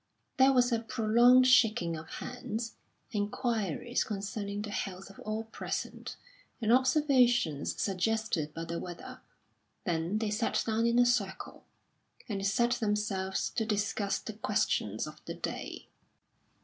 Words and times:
There 0.37 0.51
was 0.51 0.71
a 0.71 0.79
prolonged 0.79 1.45
shaking 1.45 1.95
of 1.95 2.09
hands, 2.09 2.73
inquiries 3.11 4.03
concerning 4.03 4.63
the 4.63 4.71
health 4.71 5.11
of 5.11 5.19
all 5.19 5.43
present, 5.43 6.15
and 6.59 6.73
observations 6.73 7.79
suggested 7.79 8.51
by 8.51 8.65
the 8.65 8.79
weather; 8.79 9.21
then 9.83 10.17
they 10.17 10.31
sat 10.31 10.63
down 10.65 10.87
in 10.87 10.97
a 10.97 11.05
circle, 11.05 11.65
and 12.27 12.43
set 12.47 12.71
themselves 12.71 13.51
to 13.51 13.63
discuss 13.63 14.17
the 14.17 14.33
questions 14.33 15.05
of 15.05 15.23
the 15.25 15.35
day. 15.35 15.87